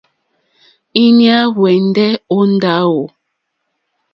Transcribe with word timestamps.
Íɲá 1.03 1.35
hwɛ́ndɛ̀ 1.53 2.11
ó 2.35 2.39
ndáwò. 2.53 3.03